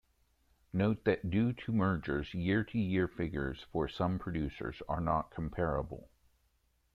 [0.73, 6.09] Note that due to mergers, year-to-year figures for some producers are not comparable.